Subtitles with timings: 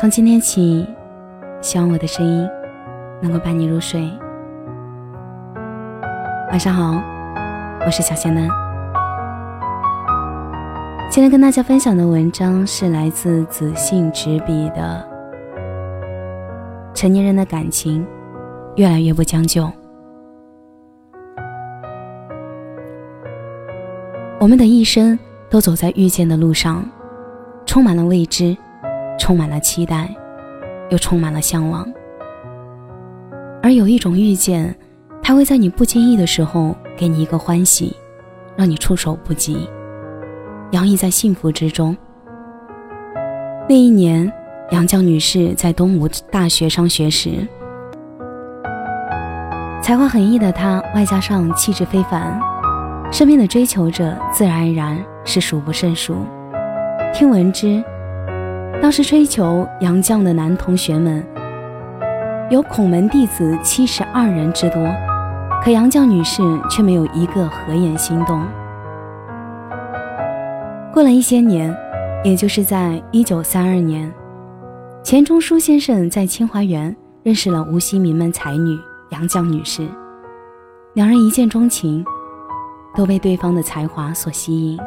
[0.00, 0.86] 从今天起，
[1.60, 2.48] 希望我的声音
[3.20, 4.08] 能够伴你入睡。
[6.50, 7.02] 晚上好，
[7.84, 8.48] 我是小仙嫩。
[11.10, 15.04] 今天跟大家分享的文章是来自子信执笔的
[16.94, 18.06] 《成年人的感情
[18.76, 19.64] 越来越不将就》。
[24.38, 25.18] 我们的一生
[25.50, 26.88] 都走在遇见的路上，
[27.66, 28.56] 充满了未知，
[29.18, 30.08] 充满了期待，
[30.90, 31.86] 又充满了向往。
[33.62, 34.74] 而有一种遇见，
[35.22, 37.94] 它会在你不经意的时候给你一个欢喜，
[38.56, 39.68] 让你措手不及，
[40.70, 41.96] 洋溢在幸福之中。
[43.68, 44.32] 那一年，
[44.70, 47.46] 杨绛女士在东吴大学上学时，
[49.82, 52.40] 才华横溢的她，外加上气质非凡。
[53.10, 56.26] 身边的追求者自然而然是数不胜数。
[57.14, 57.82] 听闻之，
[58.80, 61.24] 当时追求杨绛的男同学们
[62.50, 64.88] 有孔门弟子七十二人之多，
[65.62, 68.42] 可杨绛女士却没有一个合眼心动。
[70.92, 71.76] 过了一些年，
[72.24, 74.10] 也就是在一九三二年，
[75.02, 78.78] 钱钟书先生在清华园认识了无锡名门才女
[79.10, 79.86] 杨绛女士，
[80.94, 82.04] 两人一见钟情。
[82.96, 84.78] 都被对方的才华所吸引。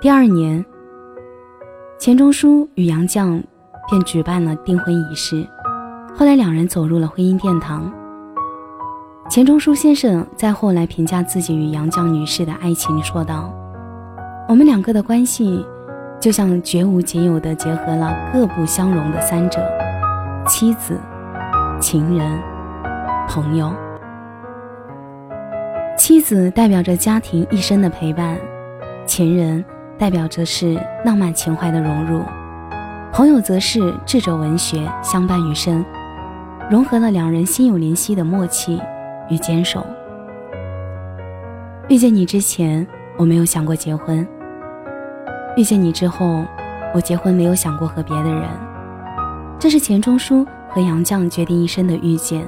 [0.00, 0.64] 第二年，
[1.98, 3.38] 钱钟书与杨绛
[3.86, 5.46] 便举办了订婚仪式。
[6.16, 7.92] 后来，两人走入了婚姻殿堂。
[9.28, 13.52] 钱钟书先生在后来评价自己与杨绛女士的爱情，说道
[14.48, 15.62] ：“我们两个的关系，
[16.18, 19.60] 就像绝无仅有的结合了各不相容的三者：
[20.46, 20.98] 妻子、
[21.78, 22.40] 情人、
[23.28, 23.70] 朋友。”
[25.94, 28.38] 妻子代表着家庭一生的陪伴，
[29.04, 29.62] 情人
[30.00, 32.22] 代表着是浪漫情怀的融入，
[33.12, 35.84] 朋友则是智者文学相伴余生，
[36.70, 38.80] 融合了两人心有灵犀的默契
[39.28, 39.84] 与坚守。
[41.86, 42.86] 遇见你之前，
[43.18, 44.26] 我没有想过结婚；
[45.54, 46.46] 遇见你之后，
[46.94, 48.44] 我结婚没有想过和别的人。
[49.58, 52.42] 这是钱钟书和杨绛决定一生的遇见，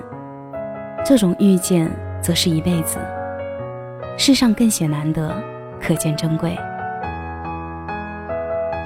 [1.05, 2.99] 这种遇见则是一辈子。
[4.17, 5.37] 世上更显难得，
[5.79, 6.57] 可见珍贵。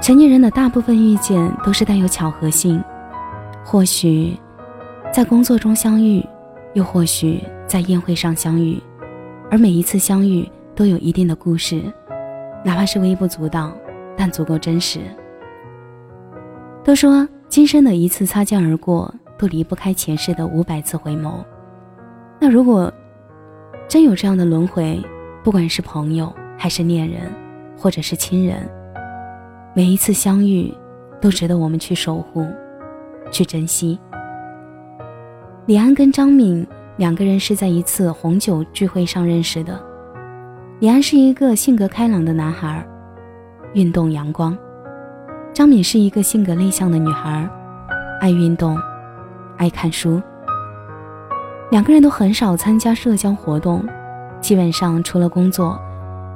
[0.06, 2.80] 成年人的大部分遇见都是带有巧合性，
[3.64, 4.38] 或许
[5.12, 6.24] 在工作中相遇，
[6.74, 8.80] 又或许在宴会上相遇，
[9.50, 11.82] 而每一次相遇都有一定的故事，
[12.64, 13.72] 哪怕是微不足道，
[14.16, 15.00] 但足够真实。
[16.84, 21.44] 都说今生的一次擦肩而过，都离不开前世的五百次回眸。
[22.38, 22.92] 那如果
[23.88, 25.02] 真有这样的轮回？
[25.42, 27.28] 不管是朋友，还是恋人，
[27.76, 28.70] 或者是亲人，
[29.76, 30.72] 每一次相遇，
[31.20, 32.46] 都值得我们去守护，
[33.30, 34.00] 去珍惜。
[35.66, 36.66] 李安跟张敏
[36.96, 39.78] 两个人是在一次红酒聚会上认识的。
[40.80, 42.82] 李安是一个性格开朗的男孩，
[43.74, 44.56] 运动阳光；
[45.52, 47.46] 张敏是一个性格内向的女孩，
[48.22, 48.78] 爱运动，
[49.58, 50.22] 爱看书。
[51.70, 53.86] 两个人都很少参加社交活动。
[54.40, 55.78] 基本上除了工作，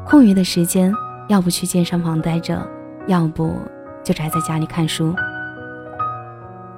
[0.04, 0.94] 空余的时间，
[1.28, 2.68] 要不去健身房待着，
[3.10, 3.56] 要不
[4.04, 5.12] 就宅在家里看书。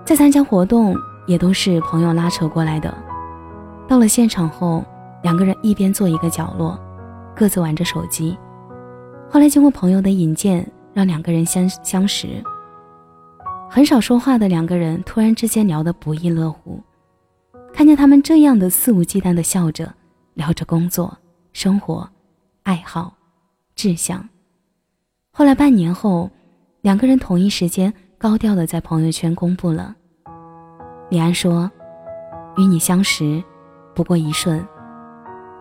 [0.03, 2.93] 在参加活动也都是朋友拉扯过来的。
[3.87, 4.83] 到了现场后，
[5.23, 6.81] 两个人一边坐一个角落，
[7.37, 8.37] 各自玩着手机。
[9.31, 12.43] 后来经过朋友的引荐，让两个人相相识。
[13.69, 16.83] 很少说话的两个人突然之间聊得不亦乐乎。
[17.75, 19.93] 看见他们这样的肆无忌惮的笑着，
[20.35, 21.15] 聊着工作。
[21.53, 22.09] 生活、
[22.63, 23.13] 爱好、
[23.75, 24.27] 志向。
[25.35, 26.29] 后来半年后，
[26.83, 29.97] 两个人同一时间高调的在朋友圈公布了。
[31.09, 31.71] 李安说
[32.59, 33.43] ：“与你相识，
[33.95, 34.63] 不过一瞬，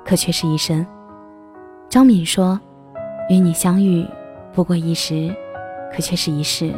[0.03, 0.85] 可却是一生。”
[1.87, 2.59] 张敏说
[3.31, 4.05] ：“与你相遇，
[4.51, 5.33] 不过一时，
[5.89, 6.73] 可却是一世。”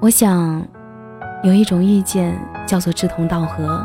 [0.00, 0.64] 我想，
[1.42, 3.84] 有一种遇见叫做志同道合，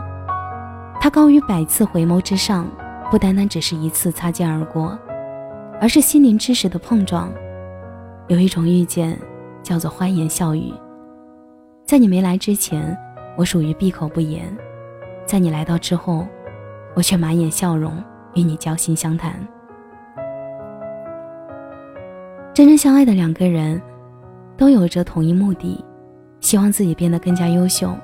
[1.01, 2.68] 它高于百次回眸之上。
[3.09, 4.97] 不单单只是一次擦肩而过，
[5.81, 7.31] 而是心灵之时的碰撞。
[8.27, 9.18] 有一种遇见，
[9.62, 10.74] 叫做欢言笑语。
[11.86, 12.98] 在你没来之前，
[13.38, 14.45] 我属于闭口不言；
[15.25, 16.25] 在你来到之后，
[16.95, 19.33] 我却满眼笑容与你交心相谈。
[22.54, 23.81] 真正相爱的两个人，
[24.57, 25.83] 都有着同一目的，
[26.39, 27.95] 希望自己变得更加优秀。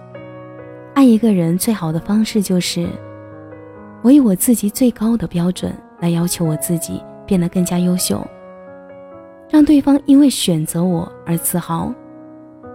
[0.93, 2.87] 爱一个人最好的方式就是。
[4.03, 8.25] 我以我自己最高的标准来要求我自己变得更加优秀。
[9.51, 11.93] 让对方因为选择我而自豪。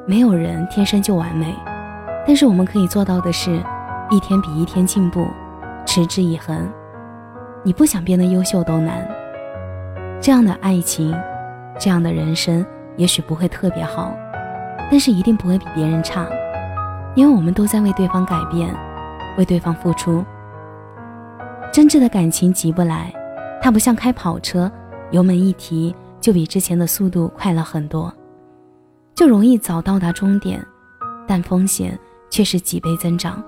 [0.07, 1.55] 没有人天生就完美，
[2.27, 3.59] 但是我们可以做到的是，
[4.11, 5.27] 一天比一天进步，
[5.87, 6.71] 持之以恒。
[7.65, 9.09] 你不想变得优秀都难。
[10.21, 11.17] 这样的爱情，
[11.81, 12.65] 这样的人生，
[12.97, 14.15] 也许不会特别好，
[14.91, 16.27] 但是一定不会比别人差，
[17.15, 18.69] 因为我们都在为对方改变，
[19.39, 20.23] 为对方付出。
[21.73, 23.11] 真挚的感情急不来，
[23.63, 24.71] 它不像开跑车，
[25.11, 25.95] 油门一提
[26.27, 28.13] 就比之前的速度快了很多，
[29.15, 30.61] 就容易早到达终点，
[31.25, 31.97] 但风险
[32.29, 33.41] 却是几倍增长。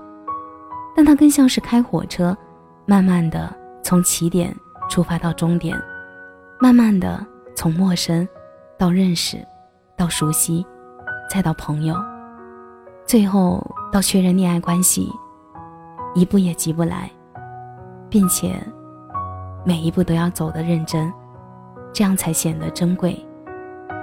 [0.95, 2.33] 但它更像是开火车，
[2.85, 3.53] 慢慢的
[3.83, 4.55] 从起点
[4.89, 5.77] 出发到终点，
[6.57, 7.19] 慢慢的
[7.53, 8.25] 从陌生
[8.77, 9.45] 到认识，
[9.97, 10.65] 到熟悉，
[11.29, 11.93] 再到朋友，
[13.05, 13.61] 最后
[13.91, 15.11] 到确认恋爱关系，
[16.15, 17.11] 一步也急不来。
[18.09, 18.55] 并且，
[19.65, 21.11] 每一步都要走得认真，
[21.93, 23.17] 这样才显得珍贵，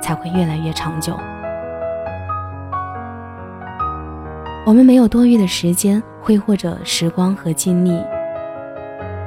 [0.03, 1.17] 才会越来越长久。
[4.67, 8.03] 我们没有多余的时间挥霍着时光和精力，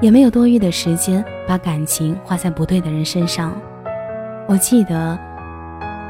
[0.01, 3.53] 也没有多余的时间把感情花在不对的人身上。
[4.47, 5.17] 我记得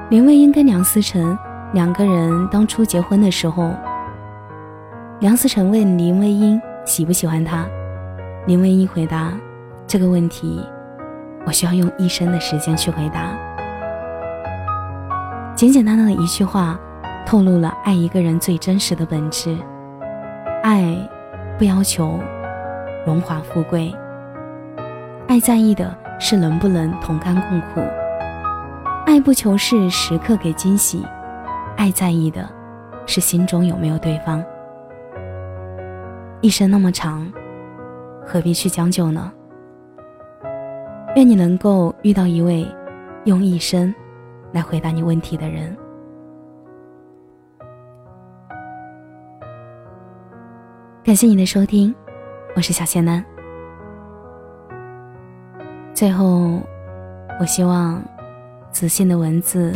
[0.10, 1.38] 林徽因跟梁思成
[1.74, 3.72] 两个人当初结婚的时候，
[5.20, 7.68] 梁思成问林徽因喜不喜欢他。
[8.48, 9.32] 林徽因回答
[9.86, 10.60] ：“这个问题，
[11.46, 13.30] 我需要用一生的时间去回答。”
[15.56, 16.80] 简简单单的一句话，
[17.26, 19.58] 透露了爱一个人最真实的本质。
[20.64, 20.96] 爱，
[21.58, 22.20] 不要求
[23.06, 23.94] 荣华富贵，
[25.28, 27.82] 爱在意的是能不能同甘共苦；
[29.06, 31.06] 爱不求是时刻给惊喜，
[31.76, 32.50] 爱在意的
[33.06, 34.44] 是心中有没有对方。
[36.42, 37.30] 一生那么长。
[38.26, 39.32] 何必去将就呢？
[41.16, 42.68] 愿你能够遇到一位
[43.26, 43.94] 用一生
[44.52, 45.76] 来回答你问题的人。
[51.04, 51.94] 感谢你的收听，
[52.56, 53.26] 我是小仙男。
[55.96, 56.62] 最后，
[57.40, 58.02] 我希望
[58.72, 59.74] 子信的文字。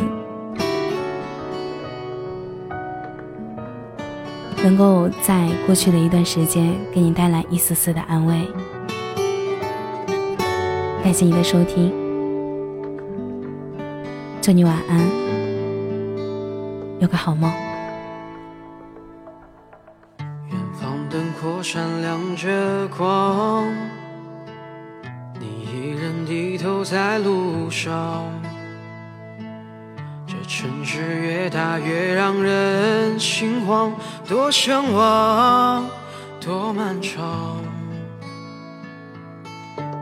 [4.64, 8.48] 能够在过去的一段时间给你带来一丝丝的安慰。
[11.04, 11.92] 感谢你的收听，
[14.42, 14.98] 祝你晚安，
[17.00, 17.52] 有个好梦。
[20.50, 23.68] 远方灯火闪亮着光，
[25.42, 28.24] 你一人低头在路上。
[30.26, 33.92] 这城市越大越让人心慌，
[34.26, 35.86] 多向往，
[36.40, 37.58] 多漫长。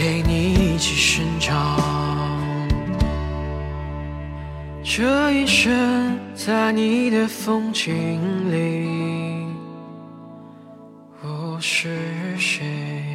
[0.00, 1.78] 陪你一起生长。
[4.82, 8.18] 这一生在你的风景
[8.50, 9.44] 里，
[11.22, 13.09] 我是谁？